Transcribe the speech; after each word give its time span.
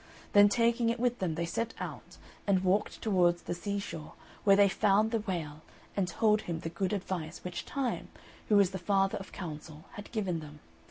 Then 0.33 0.49
taking 0.49 0.89
it 0.89 0.99
with 0.99 1.19
them, 1.19 1.35
they 1.35 1.45
set 1.45 1.75
out, 1.79 2.17
and 2.47 2.63
walked 2.63 3.03
towards 3.03 3.43
the 3.43 3.53
seashore, 3.53 4.13
where 4.45 4.55
they 4.55 4.67
found 4.67 5.11
the 5.11 5.19
whale, 5.19 5.61
and 5.95 6.07
told 6.07 6.41
him 6.41 6.61
the 6.61 6.69
good 6.69 6.91
advice 6.91 7.43
which 7.43 7.67
Time 7.67 8.07
who 8.49 8.59
is 8.59 8.71
the 8.71 8.79
father 8.79 9.19
of 9.19 9.31
counsel 9.31 9.85
had 9.91 10.11
given 10.11 10.39
them. 10.39 10.59